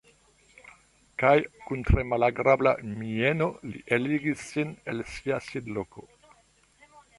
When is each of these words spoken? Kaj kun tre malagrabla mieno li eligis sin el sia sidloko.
Kaj 1.23 1.33
kun 1.65 1.83
tre 1.89 2.05
malagrabla 2.13 2.73
mieno 3.03 3.49
li 3.69 3.83
eligis 3.99 4.49
sin 4.55 4.75
el 4.95 5.07
sia 5.13 5.41
sidloko. 5.53 6.09